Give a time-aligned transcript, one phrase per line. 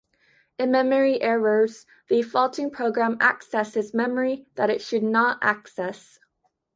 [0.57, 6.17] In memory errors, the faulting program accesses memory that it should not access.